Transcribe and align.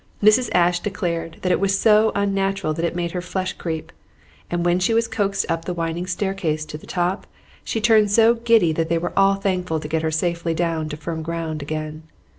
Mrs. 0.23 0.49
Ashe 0.55 0.79
declared 0.79 1.37
that 1.43 1.51
it 1.51 1.59
was 1.59 1.77
so 1.77 2.11
unnatural 2.15 2.73
that 2.73 2.83
it 2.83 2.95
made 2.95 3.11
her 3.11 3.21
flesh 3.21 3.53
creep; 3.53 3.91
and 4.49 4.65
when 4.65 4.79
she 4.79 4.95
was 4.95 5.07
coaxed 5.07 5.45
up 5.47 5.65
the 5.65 5.75
winding 5.75 6.07
staircase 6.07 6.65
to 6.65 6.77
the 6.79 6.87
top, 6.87 7.27
she 7.63 7.79
turned 7.79 8.09
so 8.09 8.33
giddy 8.33 8.71
that 8.73 8.89
they 8.89 8.97
were 8.97 9.13
all 9.15 9.35
thankful 9.35 9.79
to 9.79 9.87
get 9.87 10.01
her 10.01 10.09
safely 10.09 10.55
down 10.55 10.89
to 10.89 10.97
firm 10.97 11.21
ground 11.21 11.61
again. 11.61 12.01